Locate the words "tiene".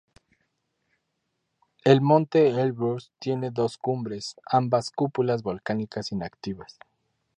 3.19-3.51